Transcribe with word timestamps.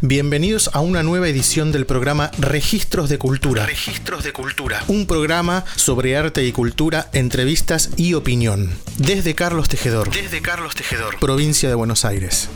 Bienvenidos 0.00 0.70
a 0.74 0.80
una 0.80 1.02
nueva 1.02 1.28
edición 1.28 1.72
del 1.72 1.84
programa 1.84 2.30
Registros 2.38 3.08
de 3.08 3.18
Cultura. 3.18 3.66
Registros 3.66 4.22
de 4.22 4.32
Cultura. 4.32 4.80
Un 4.86 5.08
programa 5.08 5.64
sobre 5.74 6.16
arte 6.16 6.44
y 6.44 6.52
cultura, 6.52 7.08
entrevistas 7.12 7.90
y 7.96 8.14
opinión. 8.14 8.70
Desde 8.98 9.34
Carlos 9.34 9.68
Tejedor. 9.68 10.08
Desde 10.10 10.40
Carlos 10.40 10.76
Tejedor. 10.76 11.18
Provincia 11.18 11.68
de 11.68 11.74
Buenos 11.74 12.04
Aires. 12.04 12.48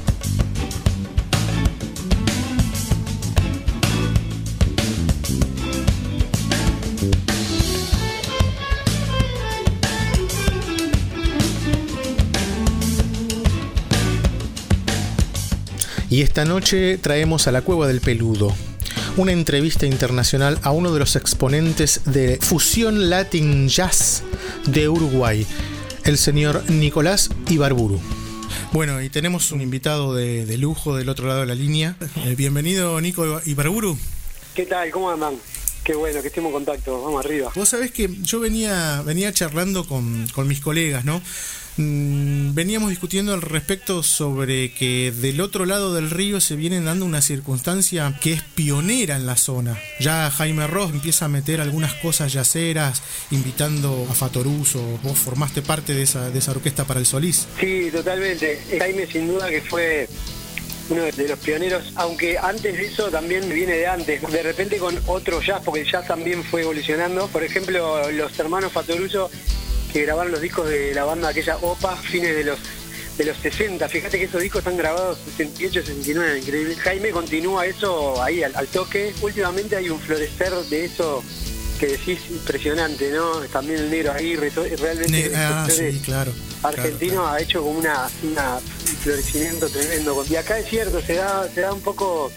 Y 16.12 16.20
esta 16.20 16.44
noche 16.44 16.98
traemos 16.98 17.46
a 17.48 17.52
la 17.52 17.62
Cueva 17.62 17.86
del 17.86 18.02
Peludo 18.02 18.54
una 19.16 19.32
entrevista 19.32 19.86
internacional 19.86 20.58
a 20.62 20.70
uno 20.70 20.93
de 20.93 20.98
los 20.98 21.16
exponentes 21.16 22.03
de 22.04 22.36
fusión 22.39 23.08
Latin 23.08 23.66
Jazz 23.66 24.22
de 24.67 24.90
Uruguay, 24.90 25.46
el 26.04 26.18
señor 26.18 26.68
Nicolás 26.68 27.30
Ibarburu. 27.48 27.98
Bueno, 28.75 29.00
y 29.00 29.08
tenemos 29.08 29.53
un 29.53 29.62
invitado 29.62 30.14
de, 30.14 30.58
lujo 30.58 30.94
del 30.94 31.08
otro 31.08 31.29
lado 31.29 31.40
de 31.40 31.46
la 31.46 31.54
línea. 31.54 31.96
Eh, 32.27 32.34
bienvenido, 32.36 33.00
Nico 33.00 33.41
Ibarburu. 33.47 33.97
¿Qué 34.55 34.67
tal? 34.67 34.91
¿Cómo 34.91 35.08
andan? 35.08 35.36
Qué 35.84 35.95
bueno 35.95 36.22
que 36.22 36.28
estemos 36.28 36.48
en 36.50 36.55
contacto, 36.55 37.03
vamos 37.03 37.25
arriba. 37.25 37.50
Vos 37.55 37.69
sabés 37.69 37.91
que 37.91 38.09
yo 38.23 38.41
venía, 38.41 39.03
venía 39.05 39.33
charlando 39.33 39.86
con, 39.86 40.27
con 40.28 40.47
mis 40.47 40.61
colegas, 40.61 41.05
¿no? 41.05 41.20
Mm, 41.78 42.55
veníamos 42.55 42.91
discutiendo 42.91 43.33
al 43.33 43.41
respecto 43.41 44.03
sobre 44.03 44.73
que 44.75 45.11
del 45.11 45.41
otro 45.41 45.64
lado 45.64 45.95
del 45.95 46.11
río 46.11 46.39
se 46.41 46.55
viene 46.55 46.83
dando 46.83 47.06
una 47.06 47.23
circunstancia 47.23 48.19
que 48.20 48.34
es 48.34 48.42
pionera 48.42 49.17
en 49.17 49.25
la 49.25 49.37
zona. 49.37 49.81
Ya 49.98 50.31
Jaime 50.31 50.67
Ross 50.67 50.92
empieza 50.92 51.25
a 51.25 51.29
meter 51.29 51.61
algunas 51.61 51.95
cosas 51.95 52.33
yaceras, 52.33 53.03
invitando 53.31 54.06
a 54.11 54.15
Fatoruso. 54.15 55.01
Vos 55.03 55.19
formaste 55.19 55.62
parte 55.62 55.95
de 55.95 56.03
esa, 56.03 56.31
de 56.31 56.39
esa 56.39 56.51
orquesta 56.51 56.84
para 56.84 57.01
el 57.01 57.06
Solís. 57.06 57.49
Sí, 57.59 57.89
totalmente. 57.91 58.61
Jaime 58.78 59.06
sin 59.06 59.28
duda 59.28 59.49
que 59.49 59.62
fue 59.62 60.09
uno 60.88 61.02
de 61.05 61.28
los 61.28 61.38
pioneros, 61.38 61.84
aunque 61.97 62.38
antes 62.38 62.77
de 62.77 62.86
eso 62.86 63.11
también 63.11 63.48
viene 63.48 63.77
de 63.77 63.86
antes, 63.86 64.20
de 64.20 64.42
repente 64.42 64.78
con 64.78 64.98
otro 65.06 65.41
jazz, 65.41 65.62
porque 65.64 65.83
el 65.83 65.91
jazz 65.91 66.06
también 66.06 66.42
fue 66.44 66.62
evolucionando. 66.62 67.28
Por 67.28 67.42
ejemplo, 67.42 68.11
los 68.11 68.38
hermanos 68.38 68.72
Fatoruso 68.72 69.30
que 69.92 70.03
grabaron 70.03 70.33
los 70.33 70.41
discos 70.41 70.69
de 70.69 70.94
la 70.94 71.05
banda 71.05 71.28
aquella 71.28 71.56
OPA, 71.58 71.97
fines 71.97 72.34
de 72.34 72.44
los 72.44 72.58
de 73.19 73.25
los 73.25 73.36
60. 73.36 73.88
Fíjate 73.88 74.19
que 74.19 74.25
esos 74.25 74.41
discos 74.41 74.60
están 74.60 74.77
grabados 74.77 75.19
68, 75.36 75.83
69, 75.83 76.38
increíble. 76.38 76.77
Jaime 76.77 77.10
continúa 77.10 77.66
eso 77.66 78.22
ahí 78.22 78.42
al, 78.42 78.66
toque. 78.69 79.12
Últimamente 79.20 79.77
hay 79.77 79.91
un 79.91 80.00
florecer 80.00 80.53
de 80.70 80.86
eso 80.86 81.22
que 81.78 81.88
decís 81.88 82.20
impresionante, 82.30 83.10
¿no? 83.10 83.41
También 83.53 83.80
el 83.80 83.91
negro 83.91 84.12
ahí, 84.12 84.36
realmente 84.36 85.33
ah, 85.34 85.66
sí, 85.69 86.00
claro, 86.05 86.33
argentino 86.63 87.27
ha 87.27 87.41
hecho 87.41 87.63
como 87.63 87.79
una, 87.79 88.09
un 88.23 88.97
florecimiento 88.97 89.69
tremendo. 89.69 90.25
Y 90.29 90.37
acá 90.37 90.59
es 90.59 90.69
cierto, 90.69 91.01
se 91.01 91.15
da, 91.15 91.49
se 91.49 91.63
da 91.63 91.73
un 91.73 91.81
poco 91.81 92.31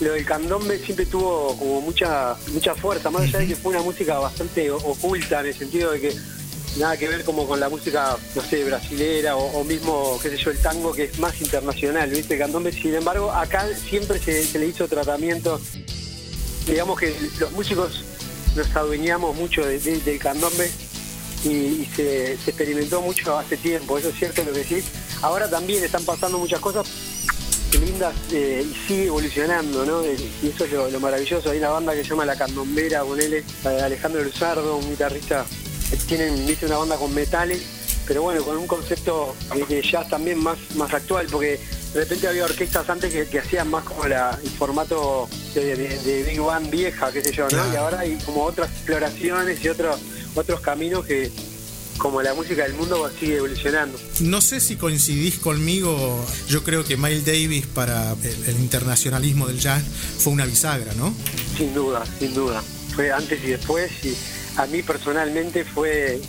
lo 0.00 0.12
del 0.12 0.24
candombe 0.24 0.78
siempre 0.78 1.06
tuvo 1.06 1.56
como 1.56 1.80
mucha 1.80 2.34
mucha 2.52 2.74
fuerza, 2.74 3.10
más 3.10 3.22
allá 3.22 3.40
de 3.40 3.48
que 3.48 3.56
fue 3.56 3.72
una 3.72 3.82
música 3.82 4.18
bastante 4.18 4.70
oculta 4.70 5.40
en 5.40 5.46
el 5.46 5.54
sentido 5.54 5.92
de 5.92 6.00
que 6.00 6.16
nada 6.76 6.96
que 6.96 7.08
ver 7.08 7.24
como 7.24 7.46
con 7.46 7.60
la 7.60 7.68
música, 7.68 8.16
no 8.34 8.42
sé, 8.42 8.64
brasilera 8.64 9.36
o, 9.36 9.62
mismo, 9.62 10.18
qué 10.22 10.30
sé 10.30 10.38
yo, 10.38 10.50
el 10.50 10.58
tango 10.58 10.92
que 10.92 11.04
es 11.04 11.18
más 11.18 11.40
internacional, 11.40 12.10
¿viste? 12.10 12.38
candombe, 12.38 12.72
sin 12.72 12.94
embargo, 12.94 13.30
acá 13.30 13.66
siempre 13.88 14.18
se, 14.18 14.58
le 14.58 14.66
hizo 14.66 14.88
tratamiento, 14.88 15.60
digamos 16.66 16.98
que 16.98 17.14
los 17.38 17.52
músicos 17.52 18.04
nos 18.56 18.74
adueñamos 18.74 19.36
mucho 19.36 19.64
del 19.66 20.18
candombe 20.18 20.70
y, 21.44 21.88
se, 21.96 22.32
experimentó 22.32 23.00
mucho 23.00 23.38
hace 23.38 23.56
tiempo, 23.56 23.98
eso 23.98 24.08
es 24.08 24.16
cierto 24.16 24.44
lo 24.44 24.52
que 24.52 24.60
decís. 24.60 24.84
Ahora 25.22 25.48
también 25.48 25.84
están 25.84 26.04
pasando 26.04 26.38
muchas 26.38 26.60
cosas 26.60 26.86
lindas 27.72 28.14
eh, 28.32 28.66
y 28.70 28.74
sigue 28.86 29.06
evolucionando, 29.06 29.84
¿no? 29.84 30.04
Y 30.04 30.48
eso 30.48 30.64
es 30.64 30.92
lo, 30.92 31.00
maravilloso. 31.00 31.50
Hay 31.50 31.58
una 31.58 31.70
banda 31.70 31.94
que 31.94 32.02
se 32.02 32.10
llama 32.10 32.26
La 32.26 32.36
Candombera, 32.36 33.00
con 33.00 33.20
él, 33.20 33.44
Alejandro 33.64 34.22
Luzardo, 34.22 34.76
un 34.76 34.90
guitarrista 34.90 35.46
tienen 36.06 36.46
viste 36.46 36.66
una 36.66 36.78
banda 36.78 36.96
con 36.96 37.12
metales, 37.14 37.62
pero 38.06 38.22
bueno, 38.22 38.42
con 38.42 38.56
un 38.56 38.66
concepto 38.66 39.34
de 39.68 39.82
jazz 39.82 40.08
también 40.08 40.38
más, 40.38 40.58
más 40.76 40.92
actual, 40.92 41.26
porque 41.30 41.60
de 41.92 42.00
repente 42.00 42.28
había 42.28 42.44
orquestas 42.44 42.88
antes 42.88 43.28
que, 43.28 43.38
hacían 43.38 43.70
más 43.70 43.84
como 43.84 44.06
la, 44.06 44.38
el 44.42 44.50
formato 44.50 45.28
de, 45.54 46.24
Big 46.26 46.40
Band 46.40 46.70
vieja, 46.70 47.12
qué 47.12 47.22
sé 47.22 47.32
yo, 47.32 47.48
¿no? 47.50 47.72
Y 47.72 47.76
ahora 47.76 48.00
hay 48.00 48.16
como 48.24 48.44
otras 48.44 48.70
exploraciones 48.70 49.62
y 49.62 49.68
otros 49.68 50.00
otros 50.34 50.60
caminos 50.60 51.04
que 51.04 51.30
como 51.98 52.22
la 52.22 52.34
música 52.34 52.64
del 52.64 52.74
mundo 52.74 53.10
sigue 53.18 53.36
evolucionando. 53.36 53.98
No 54.20 54.40
sé 54.40 54.60
si 54.60 54.76
coincidís 54.76 55.38
conmigo, 55.38 56.24
yo 56.48 56.64
creo 56.64 56.84
que 56.84 56.96
Miles 56.96 57.24
Davis 57.24 57.66
para 57.66 58.12
el, 58.22 58.44
el 58.44 58.60
internacionalismo 58.60 59.46
del 59.46 59.60
jazz 59.60 59.84
fue 60.18 60.32
una 60.32 60.46
bisagra, 60.46 60.94
¿no? 60.94 61.14
Sin 61.56 61.74
duda, 61.74 62.02
sin 62.18 62.34
duda. 62.34 62.62
Fue 62.94 63.12
antes 63.12 63.42
y 63.44 63.48
después 63.48 63.90
y 64.04 64.16
a 64.56 64.66
mí 64.66 64.82
personalmente 64.82 65.64
fue 65.64 66.20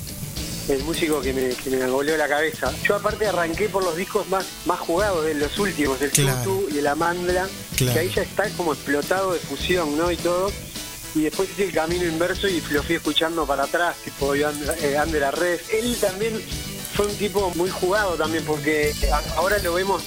el 0.70 0.84
músico 0.84 1.22
que 1.22 1.34
me, 1.34 1.50
que 1.50 1.70
me 1.70 1.86
volvió 1.88 2.16
la 2.18 2.28
cabeza. 2.28 2.72
Yo 2.84 2.96
aparte 2.96 3.28
arranqué 3.28 3.70
por 3.70 3.84
los 3.84 3.96
discos 3.96 4.28
más, 4.30 4.46
más 4.66 4.80
jugados 4.80 5.26
de 5.26 5.34
los 5.34 5.58
últimos, 5.60 6.02
el 6.02 6.12
claro. 6.12 6.64
y 6.72 6.78
el 6.78 6.88
Amandla, 6.88 7.48
que 7.78 7.90
ahí 7.90 8.12
ya 8.14 8.22
está 8.22 8.50
como 8.52 8.74
explotado 8.74 9.34
de 9.34 9.40
fusión, 9.40 9.98
¿no? 9.98 10.12
Y 10.12 10.18
todo. 10.18 10.52
Y 11.16 11.22
después 11.22 11.50
hice 11.52 11.66
el 11.66 11.74
camino 11.74 12.06
inverso 12.06 12.48
y 12.48 12.62
lo 12.72 12.82
fui 12.82 12.96
escuchando 12.96 13.46
para 13.46 13.64
atrás, 13.64 13.96
tipo 14.04 14.36
yo 14.36 14.50
Ande 14.50 15.20
la 15.20 15.32
Red. 15.32 15.60
Él 15.72 15.96
también 16.02 16.42
fue 16.94 17.08
un 17.08 17.16
tipo 17.16 17.52
muy 17.56 17.70
jugado 17.70 18.16
también, 18.16 18.44
porque 18.46 18.94
ahora 19.36 19.58
lo 19.60 19.74
vemos 19.74 20.04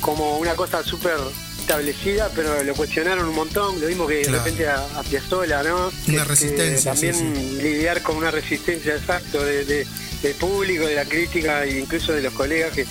como 0.00 0.38
una 0.38 0.54
cosa 0.54 0.82
súper 0.82 1.16
establecida, 1.60 2.30
pero 2.34 2.62
lo 2.62 2.74
cuestionaron 2.74 3.26
un 3.26 3.34
montón, 3.34 3.80
lo 3.80 3.86
mismo 3.86 4.06
que 4.06 4.16
de 4.16 4.30
repente 4.30 4.68
a, 4.68 4.84
a 4.98 5.02
Piazzolla, 5.02 5.62
¿no? 5.62 5.90
Una 6.08 6.22
este, 6.22 6.24
resistencia. 6.24 6.92
También 6.92 7.58
lidiar 7.58 8.02
con 8.02 8.16
una 8.18 8.30
resistencia 8.30 8.96
exacto 8.96 9.42
de, 9.42 9.64
del 9.64 10.34
público, 10.34 10.86
de 10.86 10.96
la 10.96 11.06
crítica 11.06 11.64
e 11.64 11.80
incluso 11.80 12.12
de 12.12 12.20
los 12.20 12.34
colegas, 12.34 12.74
que, 12.74 12.86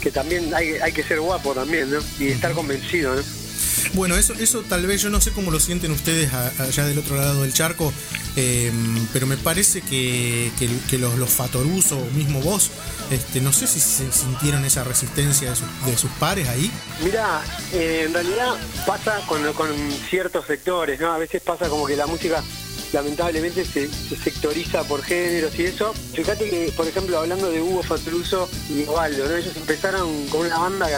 que 0.00 0.12
también 0.12 0.54
hay, 0.54 0.74
hay 0.74 0.92
que 0.92 1.02
ser 1.02 1.18
guapo 1.18 1.52
también, 1.52 1.90
¿no? 1.90 1.98
Y 2.20 2.28
estar 2.28 2.52
convencido, 2.52 3.12
¿no? 3.16 3.22
Bueno, 3.94 4.16
eso, 4.16 4.34
eso 4.34 4.62
tal 4.62 4.86
vez 4.86 5.02
yo 5.02 5.10
no 5.10 5.20
sé 5.20 5.32
cómo 5.32 5.50
lo 5.50 5.60
sienten 5.60 5.90
ustedes 5.90 6.32
allá 6.32 6.86
del 6.86 6.98
otro 6.98 7.16
lado 7.16 7.42
del 7.42 7.52
charco, 7.52 7.92
em, 8.36 9.06
pero 9.12 9.26
me 9.26 9.36
parece 9.36 9.82
que, 9.82 10.50
que, 10.58 10.98
los, 10.98 11.18
los 11.18 11.30
Fatoruso 11.30 11.98
o 11.98 12.04
mismo 12.10 12.40
vos, 12.40 12.70
este, 13.10 13.40
no 13.40 13.52
sé 13.52 13.66
si 13.66 13.80
se 13.80 14.10
sintieron 14.12 14.64
esa 14.64 14.84
resistencia 14.84 15.52
de, 15.86 15.96
sus 15.96 16.10
pares 16.12 16.48
ahí. 16.48 16.70
Mira, 17.02 17.42
eh, 17.72 18.04
en 18.06 18.14
realidad 18.14 18.54
pasa 18.86 19.20
con, 19.26 19.52
con 19.52 19.68
ciertos 20.08 20.46
sectores, 20.46 21.00
¿no? 21.00 21.12
A 21.12 21.18
veces 21.18 21.42
pasa 21.42 21.68
como 21.68 21.86
que 21.86 21.96
la 21.96 22.06
música 22.06 22.42
lamentablemente 22.92 23.64
se, 23.64 23.88
sectoriza 23.88 24.84
por 24.84 25.02
géneros 25.02 25.58
y 25.58 25.64
eso. 25.64 25.92
Fíjate 26.14 26.48
que, 26.48 26.72
por 26.76 26.86
ejemplo, 26.86 27.18
hablando 27.18 27.50
de 27.50 27.60
Hugo 27.60 27.82
Fatoruso 27.82 28.48
y 28.68 28.84
Osvaldo, 28.84 29.26
¿no? 29.26 29.36
Ellos 29.36 29.56
empezaron 29.56 30.26
con 30.28 30.46
una 30.46 30.58
banda 30.58 30.88
que 30.88 30.94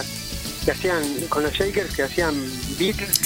hacían 0.73 1.03
con 1.29 1.43
los 1.43 1.53
Shakers 1.53 1.95
que 1.95 2.03
hacían 2.03 2.35
Beatles 2.79 3.21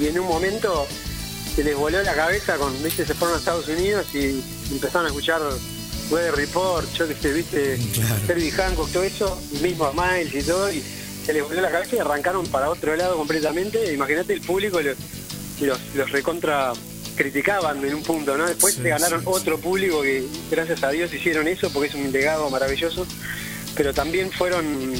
y 0.00 0.06
en 0.06 0.18
un 0.18 0.26
momento 0.26 0.86
se 1.54 1.64
les 1.64 1.76
voló 1.76 2.02
la 2.02 2.14
cabeza 2.14 2.56
con 2.56 2.72
viste 2.82 3.06
se 3.06 3.14
fueron 3.14 3.36
a 3.36 3.38
Estados 3.38 3.68
Unidos 3.68 4.06
y 4.14 4.42
empezaron 4.70 5.06
a 5.06 5.08
escuchar 5.08 5.40
Weather 6.10 6.34
Report 6.34 6.92
yo 6.92 7.08
que 7.08 7.14
sé 7.14 7.32
viste 7.32 7.78
Herbie 8.28 8.50
Hancock 8.50 8.90
todo 8.92 9.02
eso 9.02 9.40
mismo 9.62 9.92
Miles 9.92 10.34
y 10.34 10.46
todo 10.46 10.72
y 10.72 10.82
se 11.26 11.32
les 11.32 11.42
voló 11.42 11.60
la 11.60 11.72
cabeza 11.72 11.96
y 11.96 11.98
arrancaron 11.98 12.46
para 12.46 12.70
otro 12.70 12.94
lado 12.94 13.16
completamente. 13.16 13.92
Imagínate 13.92 14.32
el 14.32 14.40
público 14.42 14.80
los, 14.80 14.96
los, 15.94 16.12
recontra 16.12 16.72
criticaban 17.16 17.84
en 17.84 17.96
un 17.96 18.02
punto, 18.04 18.36
¿no? 18.38 18.46
Después 18.46 18.74
se 18.74 18.88
ganaron 18.88 19.22
otro 19.24 19.58
público 19.58 20.02
que 20.02 20.24
gracias 20.50 20.84
a 20.84 20.90
Dios 20.90 21.12
hicieron 21.12 21.48
eso 21.48 21.68
porque 21.70 21.88
es 21.88 21.94
un 21.96 22.12
legado 22.12 22.48
maravilloso, 22.48 23.04
pero 23.74 23.92
también 23.92 24.30
fueron 24.30 24.94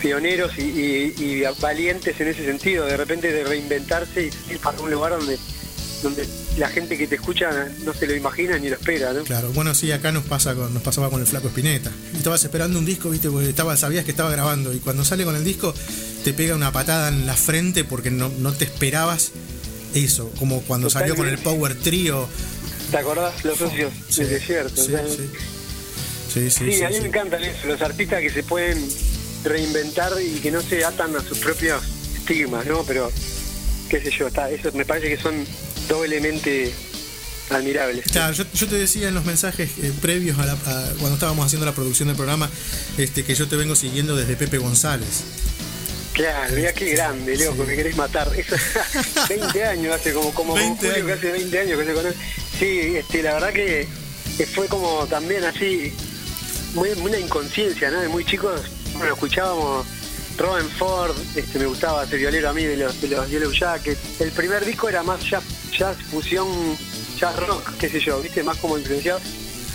pioneros 0.00 0.52
y, 0.58 1.42
valientes 1.60 2.20
en 2.20 2.28
ese 2.28 2.44
sentido, 2.44 2.86
de 2.86 2.96
repente 2.96 3.32
de 3.32 3.44
reinventarse 3.44 4.30
y 4.48 4.52
ir 4.52 4.58
para 4.58 4.80
un 4.80 4.90
lugar 4.90 5.12
donde 5.12 5.38
donde 6.02 6.26
la 6.56 6.68
gente 6.68 6.96
que 6.96 7.06
te 7.06 7.16
escucha 7.16 7.50
no 7.84 7.92
se 7.92 8.06
lo 8.06 8.16
imagina 8.16 8.58
ni 8.58 8.70
lo 8.70 8.76
espera, 8.76 9.12
¿no? 9.12 9.22
Claro, 9.24 9.50
bueno, 9.52 9.74
sí, 9.74 9.92
acá 9.92 10.12
nos 10.12 10.24
pasa 10.24 10.54
nos 10.54 10.82
pasaba 10.82 11.10
con 11.10 11.20
el 11.20 11.26
flaco 11.26 11.48
Espineta. 11.48 11.90
Estabas 12.16 12.42
esperando 12.42 12.78
un 12.78 12.86
disco, 12.86 13.10
viste, 13.10 13.28
porque 13.28 13.50
estaba, 13.50 13.76
sabías 13.76 14.04
que 14.04 14.10
estaba 14.10 14.30
grabando 14.30 14.72
y 14.72 14.78
cuando 14.78 15.04
sale 15.04 15.24
con 15.24 15.36
el 15.36 15.44
disco 15.44 15.74
te 16.24 16.32
pega 16.32 16.54
una 16.54 16.72
patada 16.72 17.08
en 17.08 17.26
la 17.26 17.34
frente 17.34 17.84
porque 17.84 18.10
no, 18.10 18.30
no 18.38 18.52
te 18.52 18.64
esperabas 18.64 19.32
eso, 19.94 20.32
como 20.38 20.62
cuando 20.62 20.88
salió 20.90 21.14
con 21.16 21.28
el 21.28 21.38
Power 21.38 21.74
Trio. 21.74 22.28
¿Te 22.90 22.96
acordás 22.96 23.44
los 23.44 23.58
socios 23.58 23.92
sí, 24.08 24.22
del 24.22 24.30
desierto? 24.30 24.82
Sí, 24.82 24.92
sí. 26.32 26.50
sí, 26.50 26.72
sí, 26.72 26.82
a 26.82 26.88
mí 26.88 27.00
me 27.00 27.08
encantan 27.08 27.42
eso, 27.44 27.66
los 27.66 27.80
artistas 27.82 28.20
que 28.20 28.30
se 28.30 28.42
pueden 28.42 28.88
reinventar 29.44 30.12
y 30.22 30.40
que 30.40 30.50
no 30.50 30.60
se 30.62 30.84
atan 30.84 31.16
a 31.16 31.20
sus 31.22 31.38
propios 31.38 31.82
estigmas, 32.16 32.66
¿no? 32.66 32.82
Pero, 32.84 33.10
qué 33.88 34.00
sé 34.00 34.10
yo, 34.10 34.26
está, 34.28 34.50
eso 34.50 34.70
me 34.72 34.84
parece 34.84 35.08
que 35.08 35.16
son 35.22 35.44
doblemente 35.88 36.72
admirables. 37.50 38.04
Claro, 38.12 38.32
yo, 38.32 38.44
yo 38.54 38.66
te 38.68 38.76
decía 38.76 39.08
en 39.08 39.14
los 39.14 39.24
mensajes 39.24 39.70
eh, 39.82 39.92
previos 40.00 40.38
a, 40.38 40.46
la- 40.46 40.52
a- 40.52 40.90
cuando 40.98 41.14
estábamos 41.14 41.46
haciendo 41.46 41.66
la 41.66 41.74
producción 41.74 42.08
del 42.08 42.16
programa 42.16 42.48
este, 42.98 43.24
que 43.24 43.34
yo 43.34 43.48
te 43.48 43.56
vengo 43.56 43.74
siguiendo 43.74 44.14
desde 44.16 44.36
Pepe 44.36 44.58
González. 44.58 45.08
Claro, 46.12 46.54
mira 46.54 46.72
qué 46.72 46.90
grande, 46.92 47.36
loco, 47.38 47.64
me 47.64 47.74
querés 47.74 47.96
matar. 47.96 48.30
Eso, 48.36 48.54
20 49.28 49.64
años 49.66 49.94
hace, 49.94 50.12
como, 50.12 50.32
como, 50.32 50.52
como 50.52 50.54
20 50.54 50.86
Julio, 50.90 51.06
que 51.06 51.12
hace 51.12 51.32
20 51.32 51.58
años 51.58 51.78
que 51.78 51.84
se 51.86 51.92
conoce. 51.94 52.16
Sí, 52.58 52.78
este, 52.96 53.22
la 53.22 53.34
verdad 53.34 53.52
que, 53.52 53.88
que 54.36 54.46
fue 54.46 54.66
como 54.66 55.06
también 55.06 55.44
así, 55.44 55.92
muy, 56.74 56.90
una 56.90 57.18
inconsciencia, 57.18 57.90
¿no? 57.90 58.00
De 58.00 58.08
muy 58.08 58.24
chicos, 58.24 58.60
bueno, 58.96 59.14
escuchábamos 59.14 59.86
Robin 60.36 60.68
Ford, 60.70 61.14
este, 61.36 61.58
me 61.58 61.66
gustaba 61.66 62.04
ese 62.04 62.16
violero 62.16 62.50
a 62.50 62.52
mí 62.52 62.64
de 62.64 62.76
los, 62.76 63.00
de 63.00 63.08
los 63.08 63.28
Yellow 63.28 63.52
Jackets. 63.52 64.20
El 64.20 64.30
primer 64.32 64.64
disco 64.64 64.88
era 64.88 65.02
más 65.02 65.20
jazz, 65.28 65.42
jazz 65.76 65.96
fusión, 66.10 66.46
jazz 67.18 67.36
rock, 67.46 67.70
qué 67.78 67.88
sé 67.88 68.00
yo, 68.00 68.20
viste, 68.20 68.42
más 68.42 68.56
como 68.58 68.78
influenciado. 68.78 69.20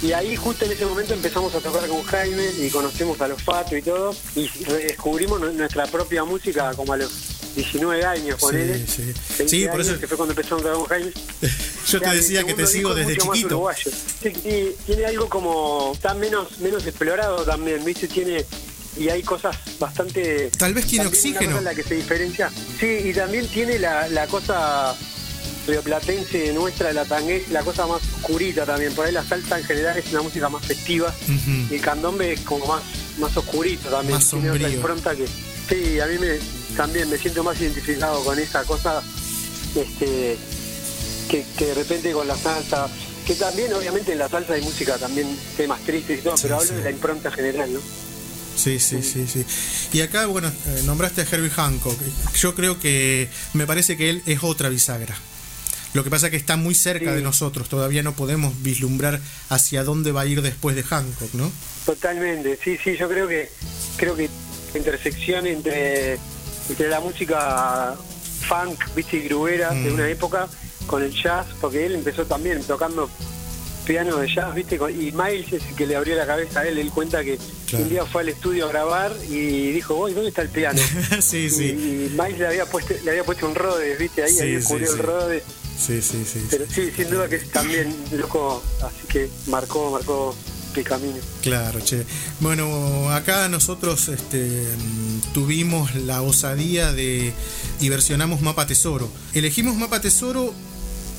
Y 0.02 0.12
ahí 0.12 0.36
justo 0.36 0.66
en 0.66 0.72
ese 0.72 0.86
momento 0.86 1.14
empezamos 1.14 1.54
a 1.56 1.60
tocar 1.60 1.88
con 1.88 2.04
Jaime 2.04 2.46
y 2.60 2.70
conocimos 2.70 3.20
a 3.22 3.28
los 3.28 3.42
Fato 3.42 3.78
y 3.78 3.82
todo 3.82 4.16
y 4.36 4.50
descubrimos 4.66 5.40
nu- 5.40 5.54
nuestra 5.54 5.86
propia 5.88 6.24
música 6.26 6.74
como 6.76 6.94
a 6.94 6.98
los 6.98 7.12
19 7.56 8.04
años, 8.04 8.38
ponele. 8.40 8.86
sí. 8.86 9.04
20 9.38 9.48
Sí, 9.48 9.66
por 9.72 9.80
eso- 9.82 9.98
que 10.00 10.08
fue 10.08 10.18
cuando 10.18 10.34
empezamos 10.34 10.66
a 10.66 10.68
tocar 10.74 10.78
con 10.78 10.86
Jaime. 10.88 11.12
Yo 11.88 12.02
te 12.02 12.10
decía 12.10 12.44
que 12.44 12.54
te 12.54 12.68
sigo 12.68 12.94
desde 12.94 13.16
chiquito. 13.18 13.68
Sí, 14.22 14.30
y 14.44 14.76
tiene 14.86 15.06
algo 15.06 15.30
como 15.30 15.98
tan 16.02 16.20
menos 16.20 16.60
menos 16.60 16.86
explorado 16.86 17.44
también, 17.44 17.84
¿viste? 17.86 18.08
Tiene 18.08 18.46
y 18.98 19.10
hay 19.10 19.22
cosas 19.24 19.56
bastante 19.80 20.50
Tal 20.58 20.74
vez 20.74 20.86
tiene 20.88 21.06
oxígeno. 21.08 21.60
la 21.62 21.74
que 21.76 21.84
se 21.84 21.96
diferencia. 21.96 22.50
Sí, 22.80 23.00
y 23.06 23.14
también 23.14 23.48
tiene 23.48 23.78
la, 23.80 24.08
la 24.10 24.26
cosa 24.28 24.96
rioplatense 25.68 26.54
nuestra 26.54 26.94
la 26.94 27.06
tangués, 27.06 27.50
la 27.50 27.64
cosa 27.64 27.88
más 27.88 28.02
oscurita 28.18 28.66
también. 28.66 28.94
Por 28.94 29.06
ahí 29.06 29.12
la 29.12 29.24
salsa 29.24 29.58
en 29.60 29.66
general 29.66 29.98
es 29.98 30.12
una 30.12 30.22
música 30.22 30.48
más 30.50 30.64
festiva 30.66 31.14
y 31.70 31.76
el 31.76 31.82
candombe 31.82 32.34
es 32.34 32.42
como 32.42 32.66
más 32.68 32.82
más 33.20 33.36
oscurito 33.38 33.90
también. 33.90 34.14
Más 34.16 34.30
Tiene 34.30 34.50
otra 34.52 34.60
sombrío. 34.62 34.78
impronta 34.78 35.16
que 35.16 35.26
sí, 35.28 36.00
a 36.00 36.06
mí 36.06 36.18
me 36.20 36.38
también 36.76 37.10
me 37.10 37.18
siento 37.18 37.44
más 37.44 37.60
identificado 37.60 38.24
con 38.24 38.38
esa 38.38 38.64
cosa 38.66 39.02
este 39.76 40.38
que, 41.30 41.46
que 41.58 41.66
de 41.66 41.74
repente 41.74 42.12
con 42.12 42.28
la 42.28 42.38
salsa 42.38 42.88
que 43.26 43.34
también 43.36 43.74
obviamente 43.74 44.12
en 44.12 44.20
la 44.20 44.30
salsa 44.30 44.54
hay 44.54 44.62
música 44.62 44.98
también 44.98 45.28
temas 45.58 45.82
tristes 45.82 46.20
y 46.20 46.22
todo, 46.22 46.38
Sí, 46.38 46.44
pero 46.44 46.56
hablo 46.58 46.68
sí. 46.70 46.76
de 46.76 46.84
la 46.84 46.92
impronta 46.92 47.32
general, 47.32 47.74
¿no? 47.74 47.80
Sí, 48.56 48.80
sí, 48.80 49.02
sí, 49.04 49.26
sí. 49.28 49.46
Y 49.94 50.02
acá, 50.02 50.26
bueno, 50.28 50.48
eh, 50.48 50.82
nombraste 50.86 51.22
a 51.22 51.26
Herbie 51.30 51.50
Hancock. 51.50 52.00
Yo 52.38 52.56
creo 52.56 52.80
que 52.80 53.30
me 53.54 53.66
parece 53.68 53.98
que 53.98 54.10
él 54.10 54.24
es 54.26 54.44
otra 54.44 54.70
bisagra. 54.70 55.16
Lo 55.94 56.04
que 56.04 56.10
pasa 56.10 56.28
es 56.28 56.32
que 56.32 56.38
está 56.38 56.58
muy 56.58 56.76
cerca 56.76 57.12
Sí. 57.12 57.16
de 57.18 57.22
nosotros. 57.22 57.70
Todavía 57.70 58.04
no 58.04 58.14
podemos 58.14 58.54
vislumbrar 58.64 59.20
hacia 59.50 59.84
dónde 59.84 60.12
va 60.12 60.22
a 60.22 60.26
ir 60.26 60.42
después 60.42 60.76
de 60.76 60.84
Hancock, 60.84 61.34
¿no? 61.36 61.52
Totalmente, 61.86 62.60
sí, 62.64 62.78
sí, 62.84 62.98
yo 62.98 63.08
creo 63.08 63.28
que 63.28 63.50
creo 63.98 64.16
que 64.16 64.30
la 64.74 64.80
intersección 64.80 65.46
entre, 65.48 66.18
entre 66.70 66.90
la 66.90 67.00
música 67.00 67.96
funk, 68.48 68.80
viste, 68.96 69.18
y 69.18 69.22
grubera 69.22 69.70
de 69.70 69.90
Mm. 69.90 69.94
una 69.94 70.10
época 70.10 70.48
con 70.88 71.02
el 71.02 71.12
jazz, 71.14 71.46
porque 71.62 71.86
él 71.86 71.96
empezó 71.96 72.26
también 72.26 72.62
tocando 72.64 73.10
piano 73.86 74.18
de 74.18 74.28
jazz, 74.28 74.54
viste, 74.54 74.76
y 74.76 75.12
Miles 75.14 75.54
es 75.54 75.64
el 75.66 75.76
que 75.76 75.88
le 75.88 75.96
abrió 75.96 76.16
la 76.16 76.26
cabeza 76.26 76.60
a 76.62 76.68
él, 76.68 76.78
él 76.78 76.90
cuenta 76.92 77.24
que 77.24 77.38
Claro. 77.68 77.84
un 77.86 77.90
día 77.90 78.06
fue 78.06 78.22
al 78.22 78.30
estudio 78.30 78.66
a 78.66 78.70
grabar 78.70 79.12
y 79.30 79.72
dijo, 79.72 79.96
voy, 79.96 80.14
¿dónde 80.14 80.30
está 80.30 80.42
el 80.44 80.50
piano? 80.50 80.80
sí, 81.22 81.46
Y, 81.46 81.50
sí. 81.50 81.64
y 81.66 82.10
Miles 82.20 82.40
le 82.40 82.48
había 82.48 82.66
puesto, 82.66 82.94
le 83.04 83.10
había 83.12 83.24
puesto 83.24 83.48
un 83.48 83.56
Rhodes, 83.56 83.98
viste, 83.98 84.24
ahí, 84.24 84.32
Sí, 84.32 84.40
ahí 84.42 84.52
descubrió 84.56 84.88
sí. 84.88 84.94
el 84.94 85.00
Rhodes. 85.00 85.44
Sí, 85.78 86.02
sí, 86.02 86.24
sí. 86.32 86.46
Pero 86.50 86.66
sí, 86.74 86.92
sin 86.96 87.10
duda 87.10 87.28
que 87.28 87.36
es 87.38 87.50
también 87.52 87.96
loco, 88.14 88.64
así 88.82 89.08
que 89.08 89.30
marcó, 89.48 89.92
marcó 89.92 90.36
mi 90.76 90.84
camino. 90.84 91.18
Claro, 91.42 91.80
che. 91.82 92.04
Bueno, 92.42 93.10
acá 93.12 93.48
nosotros 93.50 94.08
este, 94.10 94.64
tuvimos 95.34 95.96
la 95.96 96.22
osadía 96.22 96.92
de 96.94 97.34
y 97.82 97.90
versionamos 97.90 98.42
Mapa 98.42 98.68
Tesoro. 98.68 99.10
Elegimos 99.34 99.76
Mapa 99.76 100.02
Tesoro 100.02 100.54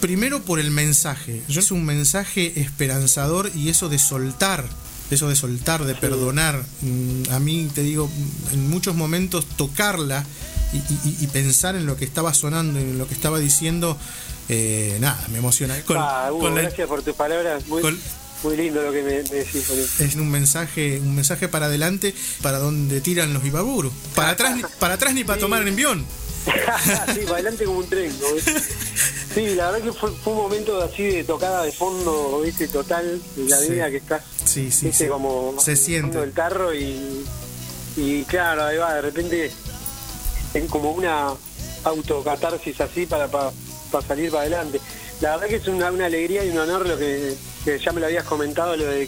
primero 0.00 0.42
por 0.42 0.58
el 0.60 0.70
mensaje. 0.70 1.42
Yo 1.48 1.60
es 1.60 1.70
un 1.70 1.84
mensaje 1.84 2.60
esperanzador 2.60 3.50
y 3.54 3.68
eso 3.68 3.88
de 3.88 3.98
soltar, 3.98 4.64
eso 5.10 5.28
de 5.28 5.36
soltar, 5.36 5.84
de 5.84 5.94
perdonar. 5.94 6.62
Mm, 6.82 7.30
A 7.30 7.38
mí 7.40 7.68
te 7.74 7.82
digo, 7.82 8.10
en 8.52 8.68
muchos 8.70 8.94
momentos 8.94 9.46
tocarla 9.56 10.24
y, 10.72 10.76
y- 11.08 11.16
y 11.20 11.26
pensar 11.28 11.76
en 11.76 11.86
lo 11.86 11.96
que 11.96 12.04
estaba 12.04 12.34
sonando 12.34 12.78
y 12.78 12.82
en 12.82 12.98
lo 12.98 13.06
que 13.08 13.14
estaba 13.14 13.38
diciendo, 13.38 13.96
eh, 14.48 14.96
nada, 15.00 15.18
me 15.32 15.38
emociona. 15.38 15.80
Con- 15.82 15.96
Ah, 15.98 16.28
Hugo, 16.30 16.40
con 16.40 16.54
la- 16.54 16.62
gracias 16.62 16.88
por 16.88 17.02
tus 17.02 17.14
palabras. 17.14 17.66
Muy, 17.66 17.82
con- 17.82 17.98
muy 18.42 18.56
lindo 18.56 18.82
lo 18.82 18.92
que 18.92 19.02
me, 19.02 19.10
me 19.22 19.38
decís. 19.44 19.68
Es 19.98 20.14
un 20.16 20.30
mensaje 20.30 21.00
un 21.00 21.14
mensaje 21.16 21.48
para 21.48 21.66
adelante 21.66 22.14
para 22.42 22.58
donde 22.58 23.00
tiran 23.00 23.32
los 23.32 23.44
ibaburu 23.44 23.90
para 24.14 24.30
atrás 24.30 24.54
ni, 24.56 24.62
para 24.78 24.94
atrás 24.94 25.14
ni 25.14 25.24
para 25.24 25.36
Sí. 25.38 25.40
tomar 25.40 25.62
el 25.62 25.68
envión 25.68 26.04
sí, 26.44 27.20
para 27.22 27.32
adelante 27.34 27.64
como 27.64 27.78
un 27.78 27.88
tren. 27.88 28.12
¿no? 28.20 28.26
Sí, 29.36 29.54
la 29.54 29.70
verdad 29.70 29.84
que 29.86 29.92
fue, 29.92 30.10
fue 30.12 30.32
un 30.32 30.38
momento 30.38 30.80
así 30.80 31.02
de 31.02 31.24
tocada 31.24 31.62
de 31.62 31.70
fondo, 31.70 32.40
¿viste? 32.42 32.68
Total, 32.68 33.20
de 33.36 33.48
la 33.50 33.58
Sí. 33.58 33.68
vida 33.72 33.90
que 33.90 33.98
estás, 33.98 34.22
sí 34.46 34.70
sí. 34.70 35.06
Como 35.08 35.54
se 35.60 35.72
en 35.72 35.76
el 35.76 35.82
siente 35.84 36.18
del 36.20 36.32
tarro 36.32 36.72
y, 36.72 37.22
y 37.98 38.24
claro, 38.24 38.64
ahí 38.64 38.78
va, 38.78 38.94
de 38.94 39.02
repente 39.02 39.52
es 40.54 40.64
como 40.70 40.92
una 40.92 41.34
autocatarsis 41.84 42.80
así 42.80 43.04
para, 43.04 43.28
para, 43.28 43.50
para 43.92 44.06
salir 44.06 44.30
para 44.30 44.42
adelante. 44.44 44.80
La 45.20 45.32
verdad 45.36 45.48
que 45.48 45.56
es 45.56 45.68
una, 45.68 45.90
una 45.92 46.06
alegría 46.06 46.42
y 46.42 46.48
un 46.48 46.58
honor 46.58 46.86
lo 46.88 46.96
que, 46.96 47.34
que 47.62 47.78
ya 47.78 47.92
me 47.92 48.00
lo 48.00 48.06
habías 48.06 48.24
comentado, 48.24 48.74
lo 48.74 48.86
de 48.86 49.06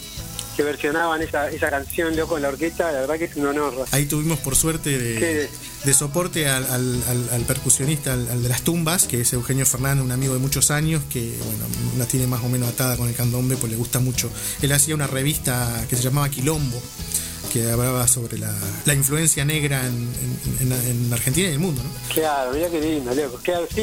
que 0.59 0.63
versionaban 0.65 1.21
esa, 1.21 1.49
esa 1.49 1.69
canción, 1.69 2.17
loco, 2.17 2.35
en 2.35 2.43
la 2.43 2.49
orquesta, 2.49 2.91
la 2.91 2.99
verdad 2.99 3.17
que 3.17 3.23
es 3.25 3.35
un 3.37 3.47
honor. 3.47 3.85
ahí 3.91 4.05
tuvimos 4.07 4.39
por 4.39 4.57
suerte 4.57 4.89
de, 4.97 5.93
soporte 5.93 6.49
al, 6.49 6.65
al- 6.65 7.01
al- 7.07 7.29
al 7.31 7.41
percusionista 7.43 8.11
al, 8.11 8.43
de 8.43 8.49
las 8.49 8.61
tumbas 8.63 9.05
que 9.05 9.21
es 9.21 9.31
Eugenio 9.31 9.65
Fernández 9.65 10.03
un 10.03 10.11
amigo 10.11 10.33
de 10.33 10.39
muchos 10.41 10.69
años 10.69 11.01
que 11.09 11.33
bueno 11.45 11.63
la 11.97 12.05
tiene 12.05 12.27
más 12.27 12.43
o 12.43 12.49
menos 12.49 12.67
atada 12.67 12.97
con 12.97 13.07
el 13.07 13.15
candombe 13.15 13.55
pues 13.55 13.71
le 13.71 13.77
gusta 13.77 13.99
mucho 13.99 14.29
él 14.61 14.69
hacía 14.73 14.95
una 14.95 15.07
revista 15.07 15.85
que 15.89 15.95
se 15.95 16.03
llamaba 16.03 16.27
Quilombo 16.27 16.81
que 17.53 17.71
hablaba 17.71 18.05
sobre 18.09 18.37
la, 18.37 18.53
la 18.85 18.93
influencia 18.93 19.45
negra 19.45 19.79
en, 19.87 20.09
en- 20.59 20.71
en- 20.73 21.05
en 21.07 21.13
Argentina 21.13 21.45
y 21.45 21.49
en 21.51 21.53
el 21.53 21.59
mundo 21.59 21.81
¿no? 21.81 21.89
Claro, 22.13 22.51
mirá 22.51 22.69
qué 22.69 22.81
lindo, 22.81 23.15
loco. 23.15 23.39
Claro, 23.41 23.65
sí, 23.73 23.81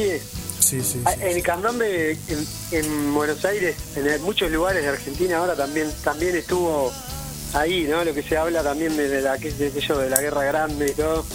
sí 0.67 0.81
sí, 0.81 1.01
Ah, 1.05 1.13
sí. 1.13 1.19
El 1.23 1.41
candombe 1.43 2.11
en, 2.11 2.47
en 2.71 3.13
Buenos 3.13 3.43
Aires, 3.45 3.75
en 3.95 4.21
muchos 4.21 4.51
lugares 4.51 4.83
de 4.83 4.89
Argentina 4.89 5.37
ahora 5.37 5.55
también 5.55 5.91
también 6.03 6.35
estuvo 6.35 6.91
ahí, 7.53 7.85
¿no? 7.89 8.03
Lo 8.03 8.13
que 8.13 8.23
se 8.23 8.37
habla 8.37 8.61
también 8.63 8.95
de, 8.97 9.07
de 9.07 9.21
la 9.21 9.37
que 9.37 9.51
de, 9.51 9.67
aquello 9.67 9.97
de 9.99 10.09
la 10.09 10.21
guerra 10.21 10.43
grande 10.43 10.87
y 10.89 10.93
todo, 10.93 11.25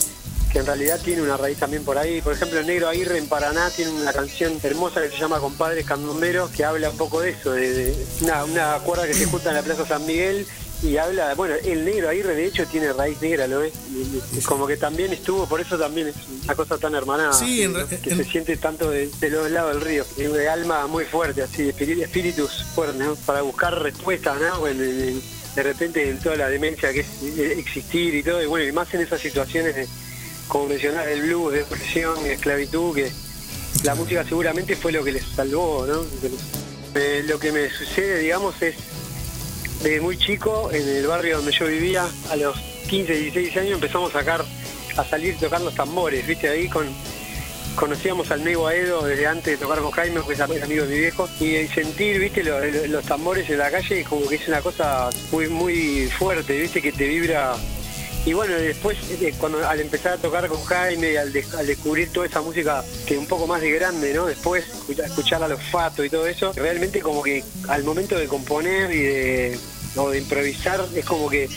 que 0.52 0.59
en 0.59 0.66
realidad 0.66 1.00
tiene 1.02 1.23
una 1.23 1.37
raíz 1.38 1.59
también 1.59 1.83
por 1.85 1.97
ahí. 1.97 2.21
Por 2.21 2.35
ejemplo, 2.35 2.61
el 2.61 2.66
Negro 2.66 2.88
Aguirre 2.88 3.16
en 3.16 3.26
Paraná 3.26 3.71
tiene 3.71 3.90
una 3.92 4.12
canción 4.12 4.59
hermosa 4.62 5.00
que 5.00 5.09
se 5.09 5.16
llama 5.16 5.40
Compadres 5.40 5.87
Candomberos, 5.87 6.50
que 6.50 6.64
habla 6.64 6.90
un 6.90 6.97
poco 6.99 7.21
de 7.23 7.30
eso, 7.30 7.52
de, 7.52 7.73
de 7.73 8.06
una, 8.21 8.45
una 8.45 8.78
cuerda 8.85 9.06
que 9.06 9.14
se 9.14 9.25
junta 9.25 9.49
en 9.49 9.56
la 9.56 9.62
Plaza 9.62 9.87
San 9.87 10.04
Miguel 10.04 10.47
y 10.82 10.96
habla, 10.96 11.34
bueno, 11.34 11.54
el 11.64 11.84
Negro 11.84 12.08
Aguirre 12.08 12.34
de 12.34 12.46
hecho 12.46 12.66
tiene 12.66 12.92
raíz 12.92 13.20
negra, 13.22 13.46
¿lo 13.46 13.60
ves? 13.60 13.72
Como 14.44 14.66
que 14.66 14.76
también 14.76 15.12
estuvo, 15.12 15.46
por 15.48 15.60
eso 15.60 15.78
también 15.78 16.08
es 16.08 16.14
una 16.44 16.54
cosa 16.56 16.76
tan 16.78 16.94
hermanada, 16.94 17.32
Sí, 17.32 17.62
en 17.62 17.72
que 17.74 18.10
en- 18.10 18.16
se 18.16 18.24
siente 18.24 18.56
tanto 18.56 18.90
de, 18.90 19.08
de 19.20 19.30
los 19.30 19.50
lados 19.50 19.74
del 19.74 19.82
río, 19.84 20.04
y 20.16 20.22
de 20.22 20.48
alma 20.48 20.86
muy 20.88 21.04
fuerte, 21.04 21.42
así, 21.42 21.62
de 21.64 21.74
espíritu- 21.74 22.02
espíritus 22.02 22.64
fuertes, 22.74 22.96
¿no? 22.98 23.14
Para 23.14 23.42
buscar 23.42 23.80
respuestas, 23.80 24.40
¿no? 24.40 24.58
Bueno, 24.60 24.82
de 24.82 25.62
repente 25.62 26.08
en 26.08 26.18
toda 26.18 26.36
la 26.36 26.48
demencia 26.48 26.92
que 26.92 27.00
es 27.00 27.06
eh, 27.22 27.54
existir 27.58 28.14
y 28.14 28.22
todo, 28.22 28.42
y 28.42 28.46
bueno, 28.46 28.66
y 28.66 28.72
más 28.72 28.92
en 28.94 29.02
esas 29.02 29.20
situaciones 29.20 29.76
de, 29.76 29.86
como 30.48 30.66
mencionar, 30.66 31.08
el 31.08 31.22
blues, 31.22 31.52
depresión, 31.52 32.26
esclavitud, 32.26 32.94
que 32.94 33.10
la 33.84 33.94
música 33.94 34.24
seguramente 34.24 34.74
fue 34.76 34.90
lo 34.92 35.04
que 35.04 35.12
les 35.12 35.24
salvó, 35.24 35.86
¿no? 35.86 36.04
Eh, 36.94 37.24
lo 37.26 37.38
que 37.38 37.52
me 37.52 37.70
sucede, 37.70 38.18
digamos, 38.18 38.60
es 38.60 38.74
desde 39.82 40.00
muy 40.00 40.16
chico, 40.18 40.70
en 40.72 40.88
el 40.88 41.06
barrio 41.06 41.36
donde 41.38 41.52
yo 41.52 41.66
vivía, 41.66 42.06
a 42.30 42.36
los 42.36 42.56
15, 42.88 43.12
16 43.14 43.56
años 43.56 43.72
empezamos 43.74 44.14
a 44.14 44.20
sacar, 44.20 44.44
a 44.96 45.04
salir 45.04 45.36
tocando 45.38 45.66
los 45.66 45.74
tambores, 45.74 46.26
viste, 46.26 46.48
ahí 46.48 46.68
con 46.68 46.86
conocíamos 47.74 48.30
al 48.30 48.44
Nego 48.44 48.66
Aedo 48.66 49.02
desde 49.06 49.26
antes 49.26 49.46
de 49.46 49.56
tocar 49.56 49.78
con 49.80 49.90
Jaime, 49.92 50.20
que 50.26 50.34
es 50.34 50.40
amigo 50.40 50.62
de 50.84 50.88
mi 50.94 50.98
viejo, 51.00 51.26
y 51.40 51.66
sentir, 51.68 52.18
viste, 52.20 52.44
lo- 52.44 52.60
lo- 52.62 52.86
los 52.86 53.04
tambores 53.06 53.48
en 53.48 53.58
la 53.58 53.70
calle 53.70 54.00
es 54.00 54.08
como 54.08 54.28
que 54.28 54.34
es 54.34 54.46
una 54.46 54.60
cosa 54.60 55.08
muy, 55.30 55.48
muy 55.48 56.06
fuerte, 56.18 56.60
viste, 56.60 56.82
que 56.82 56.92
te 56.92 57.08
vibra. 57.08 57.54
Y 58.26 58.34
bueno, 58.34 58.54
después, 58.54 58.98
eh, 59.22 59.32
cuando 59.38 59.66
al 59.66 59.80
empezar 59.80 60.12
a 60.12 60.16
tocar 60.18 60.46
con 60.48 60.62
Jaime, 60.64 61.16
al, 61.18 61.32
al 61.58 61.66
descubrir 61.66 62.12
toda 62.12 62.26
esa 62.26 62.40
música 62.42 62.84
que 63.06 63.16
un 63.18 63.26
poco 63.26 63.46
más 63.46 63.60
de 63.62 63.70
grande, 63.72 64.12
¿no? 64.14 64.26
Después, 64.26 64.64
escuchar 64.88 65.42
a 65.42 65.48
los 65.48 65.60
Fatos 65.62 66.04
y 66.06 66.10
todo 66.10 66.26
eso, 66.26 66.52
realmente 66.54 67.00
como 67.00 67.22
que 67.22 67.42
al 67.68 67.82
momento 67.84 68.16
de 68.18 68.28
componer 68.28 68.92
y 68.92 69.00
de, 69.00 69.58
o 69.96 70.11
de 70.11 70.18
improvisar, 70.18 70.84
es 70.94 71.04
como 71.04 71.28
que 71.28 71.49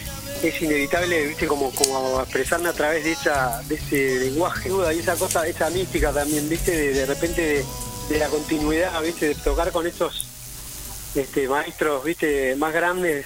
es 0.44 0.62
inevitable, 0.62 1.27
viste, 1.27 1.48
como, 1.48 1.72
como 1.72 2.22
expresarme 2.22 2.70
a 2.70 2.74
través 2.74 3.04
de 3.04 3.13
esa, 3.13 3.62
de 3.68 3.75
ese 3.75 4.20
lenguaje, 4.20 4.70
y 4.96 5.00
esa 5.00 5.15
cosa, 5.15 5.48
esa 5.48 5.70
mística 5.70 6.12
también, 6.12 6.48
viste, 6.50 6.72
de, 6.72 6.94
de 6.94 7.06
repente 7.06 7.65
de, 8.10 8.20
la 8.20 8.27
continuidad, 8.27 9.01
viste, 9.01 9.30
de 9.30 9.36
tocar 9.36 9.72
con 9.72 9.88
esos 9.88 10.27
este, 11.15 11.48
maestros, 11.48 12.04
viste, 12.04 12.56
más 12.56 12.74
grandes 12.74 13.25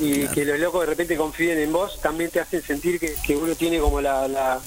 y 0.00 0.26
que 0.28 0.44
los 0.44 0.58
locos 0.58 0.80
de 0.80 0.86
repente 0.86 1.16
confíen 1.16 1.58
en 1.58 1.72
vos, 1.72 2.00
también 2.00 2.30
te 2.30 2.40
hacen 2.40 2.62
sentir 2.62 2.98
que, 2.98 3.14
que 3.24 3.36
uno 3.36 3.54
tiene 3.54 3.78
como 3.78 4.00
la, 4.00 4.26
la, 4.26 4.60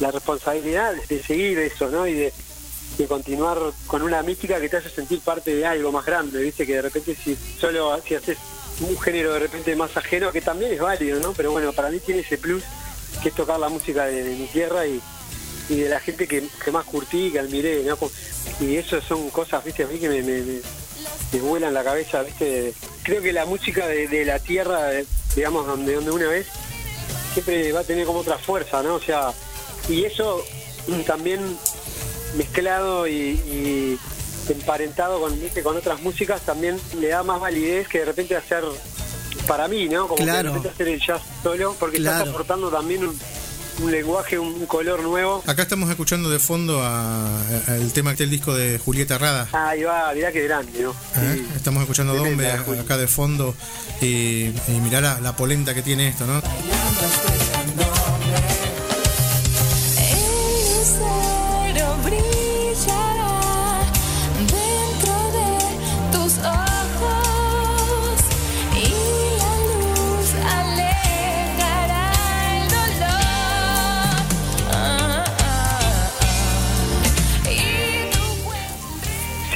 la 0.00 0.10
responsabilidad 0.10 0.94
de 1.08 1.22
seguir 1.22 1.58
eso, 1.58 1.88
¿no? 1.88 2.06
Y 2.06 2.12
de, 2.12 2.32
de 2.98 3.06
continuar 3.06 3.58
con 3.86 4.02
una 4.02 4.22
mística 4.22 4.60
que 4.60 4.68
te 4.68 4.78
hace 4.78 4.90
sentir 4.90 5.20
parte 5.20 5.54
de 5.54 5.66
algo 5.66 5.92
más 5.92 6.04
grande, 6.04 6.42
viste, 6.42 6.66
que 6.66 6.74
de 6.74 6.82
repente 6.82 7.14
si 7.14 7.36
solo 7.58 8.00
si 8.06 8.14
haces 8.14 8.38
un 8.80 8.98
género 9.00 9.32
de 9.32 9.40
repente 9.40 9.74
más 9.76 9.96
ajeno, 9.96 10.32
que 10.32 10.40
también 10.40 10.72
es 10.72 10.80
válido, 10.80 11.20
¿no? 11.20 11.32
Pero 11.32 11.52
bueno, 11.52 11.72
para 11.72 11.90
mí 11.90 11.98
tiene 11.98 12.20
ese 12.20 12.38
plus 12.38 12.62
que 13.22 13.30
es 13.30 13.34
tocar 13.34 13.58
la 13.58 13.68
música 13.68 14.04
de, 14.04 14.22
mi 14.24 14.46
tierra 14.46 14.86
y, 14.86 15.00
y 15.68 15.76
de 15.76 15.88
la 15.88 16.00
gente 16.00 16.26
que, 16.26 16.42
más 16.70 16.84
curtí, 16.84 17.30
que 17.30 17.38
admiré, 17.38 17.82
¿no? 17.84 17.98
Y 18.60 18.76
eso 18.76 19.00
son 19.00 19.30
cosas, 19.30 19.64
viste, 19.64 19.84
a 19.84 19.86
mí 19.86 19.98
que 19.98 20.08
me, 20.08 21.40
vuelan 21.40 21.74
la 21.74 21.84
cabeza, 21.84 22.22
viste. 22.22 22.74
Creo 23.02 23.22
que 23.22 23.32
la 23.32 23.46
música 23.46 23.86
de, 23.86 24.24
la 24.24 24.38
tierra, 24.38 24.90
digamos, 25.34 25.66
donde, 25.66 25.94
donde 25.94 26.10
una 26.10 26.28
vez, 26.28 26.46
siempre 27.32 27.72
va 27.72 27.80
a 27.80 27.84
tener 27.84 28.06
como 28.06 28.20
otra 28.20 28.38
fuerza, 28.38 28.82
¿no? 28.82 28.96
O 28.96 29.00
sea, 29.00 29.32
y 29.88 30.04
eso 30.04 30.44
también 31.06 31.40
mezclado 32.36 33.06
y 33.06 33.98
emparentado 34.48 35.20
con, 35.20 35.38
con 35.62 35.76
otras 35.76 36.00
músicas 36.02 36.42
también 36.42 36.78
le 36.98 37.08
da 37.08 37.22
más 37.22 37.40
validez 37.40 37.88
que 37.88 38.00
de 38.00 38.04
repente 38.06 38.36
hacer 38.36 38.64
para 39.46 39.68
mí, 39.68 39.88
¿no? 39.88 40.08
Como 40.08 40.16
que 40.16 40.30
de 40.30 40.42
repente 40.42 40.68
hacer 40.68 40.88
el 40.88 41.00
jazz 41.00 41.22
solo, 41.42 41.76
porque 41.78 41.98
estás 41.98 42.28
aportando 42.28 42.70
también 42.70 43.06
un, 43.06 43.90
lenguaje, 43.90 44.38
un 44.38 44.66
color 44.66 45.02
nuevo. 45.02 45.42
Acá 45.46 45.62
estamos 45.62 45.90
escuchando 45.90 46.30
de 46.30 46.38
fondo 46.38 46.82
el 47.68 47.92
tema 47.92 48.14
del 48.14 48.30
disco 48.30 48.54
de 48.54 48.78
Julieta 48.78 49.18
Rada. 49.18 49.48
Ahí 49.52 49.82
va, 49.82 50.12
mirá 50.14 50.32
qué 50.32 50.44
grande, 50.44 50.82
¿no? 50.82 50.90
¿Eh? 51.16 51.44
Estamos 51.54 51.82
escuchando 51.82 52.14
Dombe 52.14 52.50
acá 52.50 52.96
de 52.96 53.06
fondo 53.06 53.54
y, 54.00 54.46
y 54.46 54.80
mirá 54.82 55.00
la, 55.00 55.20
la 55.20 55.36
polenta 55.36 55.74
que 55.74 55.82
tiene 55.82 56.08
esto, 56.08 56.26
¿no? 56.26 56.40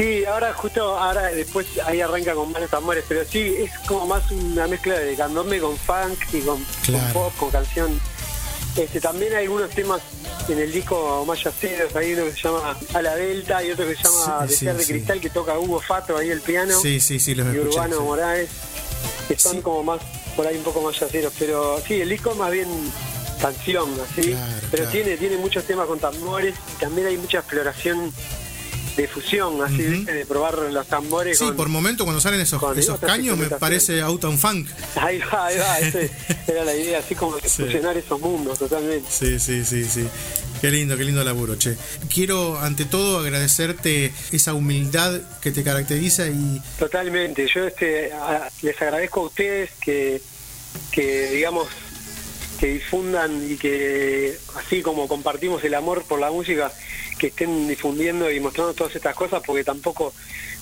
Sí, 0.00 0.24
ahora 0.24 0.54
justo, 0.54 0.96
ahora 0.96 1.24
después 1.24 1.66
ahí 1.84 2.00
arranca 2.00 2.32
con 2.32 2.50
malos 2.50 2.72
amores, 2.72 3.04
pero 3.06 3.22
sí, 3.22 3.54
es 3.58 3.70
como 3.86 4.06
más 4.06 4.30
una 4.30 4.66
mezcla 4.66 4.98
de 4.98 5.14
candombe 5.14 5.60
con 5.60 5.76
funk 5.76 6.18
y 6.32 6.40
con, 6.40 6.64
pop, 7.12 7.30
con 7.36 7.50
canción. 7.50 8.00
Este, 8.78 8.98
también 8.98 9.34
hay 9.34 9.44
algunos 9.44 9.68
temas 9.68 10.00
en 10.48 10.58
el 10.58 10.72
disco 10.72 11.22
más 11.26 11.44
yaceros, 11.44 11.94
hay 11.94 12.14
uno 12.14 12.24
que 12.24 12.32
se 12.32 12.38
llama 12.38 12.78
A 12.94 13.02
la 13.02 13.14
Delta 13.14 13.62
y 13.62 13.72
otro 13.72 13.86
que 13.86 13.94
se 13.94 14.04
llama 14.04 14.46
De 14.46 14.56
Ser 14.56 14.74
de 14.74 14.86
Cristal, 14.86 15.20
que 15.20 15.28
toca 15.28 15.58
Hugo 15.58 15.80
Fato 15.80 16.16
ahí 16.16 16.30
el 16.30 16.40
piano. 16.40 16.80
Sí, 16.80 16.98
sí, 16.98 17.20
sí, 17.20 17.34
los 17.34 17.54
Y 17.54 17.58
Urbano 17.58 18.00
Morales, 18.00 18.48
que 19.28 19.38
son 19.38 19.60
como 19.60 19.82
más, 19.82 20.00
por 20.34 20.46
ahí 20.46 20.56
un 20.56 20.64
poco 20.64 20.80
más 20.80 20.98
yaceros, 20.98 21.34
pero 21.38 21.78
sí, 21.86 22.00
el 22.00 22.08
disco 22.08 22.34
más 22.36 22.50
bien 22.50 22.68
canción, 23.38 23.90
así, 24.10 24.34
pero 24.70 24.88
tiene 24.88 25.18
tiene 25.18 25.36
muchos 25.36 25.64
temas 25.64 25.86
con 25.86 25.98
tambores 25.98 26.54
y 26.74 26.80
también 26.80 27.06
hay 27.06 27.18
mucha 27.18 27.40
exploración 27.40 28.10
de 29.00 29.08
fusión, 29.08 29.62
así, 29.62 29.82
de 30.04 30.26
probar 30.26 30.58
los 30.58 30.86
tambores. 30.86 31.38
Sí, 31.38 31.46
por 31.56 31.68
momento 31.68 32.04
cuando 32.04 32.20
salen 32.20 32.40
esos, 32.40 32.62
esos 32.76 32.98
caños 33.00 33.38
me 33.38 33.46
parece 33.46 34.00
Autumn 34.00 34.38
Funk. 34.38 34.68
Ahí 34.96 35.18
va, 35.18 35.46
ahí 35.46 35.58
va, 35.58 35.78
era 36.46 36.64
la 36.64 36.74
idea, 36.74 36.98
así 36.98 37.14
como 37.14 37.36
de 37.36 37.48
fusionar 37.48 37.96
esos 37.96 38.20
mundos 38.20 38.58
totalmente. 38.58 39.08
Sí, 39.10 39.38
sí, 39.38 39.64
sí, 39.64 39.84
sí. 39.84 40.06
Qué 40.60 40.70
lindo, 40.70 40.96
qué 40.96 41.04
lindo 41.04 41.24
laburo, 41.24 41.56
che. 41.56 41.76
Quiero 42.12 42.58
ante 42.58 42.84
todo 42.84 43.20
agradecerte 43.20 44.12
esa 44.30 44.52
humildad 44.52 45.20
que 45.40 45.50
te 45.50 45.62
caracteriza 45.62 46.26
y... 46.26 46.60
Totalmente, 46.78 47.48
yo 47.48 47.66
este, 47.66 48.12
les 48.60 48.82
agradezco 48.82 49.20
a 49.20 49.24
ustedes 49.24 49.70
que, 49.80 50.20
que 50.92 51.30
digamos, 51.30 51.68
que 52.58 52.74
difundan 52.74 53.50
y 53.50 53.56
que 53.56 54.36
así 54.56 54.82
como 54.82 55.08
compartimos 55.08 55.64
el 55.64 55.74
amor 55.74 56.04
por 56.04 56.20
la 56.20 56.30
música, 56.30 56.70
que 57.18 57.28
estén 57.28 57.68
difundiendo 57.68 58.30
y 58.30 58.40
mostrando 58.40 58.74
todas 58.74 58.94
estas 58.96 59.14
cosas, 59.14 59.42
porque 59.44 59.64
tampoco 59.64 60.12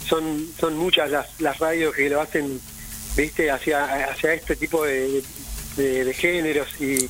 son 0.06 0.48
son 0.58 0.76
muchas 0.76 1.10
las, 1.10 1.40
las 1.40 1.58
radios 1.58 1.94
que 1.94 2.08
lo 2.08 2.20
hacen, 2.20 2.60
viste, 3.16 3.50
hacia 3.50 4.10
hacia 4.10 4.34
este 4.34 4.56
tipo 4.56 4.84
de, 4.84 5.22
de, 5.78 6.14
géneros 6.14 6.68
y, 6.80 7.08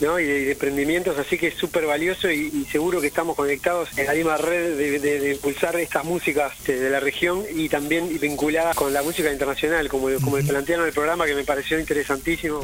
¿no? 0.00 0.18
y 0.18 0.24
de, 0.24 0.52
emprendimientos, 0.52 1.18
así 1.18 1.38
que 1.38 1.48
es 1.48 1.54
súper 1.54 1.86
valioso 1.86 2.30
y, 2.30 2.66
seguro 2.70 3.00
que 3.00 3.08
estamos 3.08 3.36
conectados 3.36 3.88
en 3.96 4.06
la 4.06 4.14
misma 4.14 4.36
red 4.36 4.76
de, 4.76 4.98
de, 4.98 5.32
impulsar 5.34 5.76
estas 5.76 6.04
músicas 6.04 6.52
de, 6.66 6.90
la 6.90 7.00
región 7.00 7.44
y 7.54 7.68
también 7.68 8.18
vinculadas 8.18 8.76
con 8.76 8.92
la 8.92 9.02
música 9.02 9.30
internacional, 9.32 9.88
como, 9.88 10.08
como 10.20 10.36
plantearon 10.38 10.86
el 10.86 10.92
programa, 10.92 11.26
que 11.26 11.34
me 11.34 11.44
pareció 11.44 11.78
interesantísimo. 11.78 12.60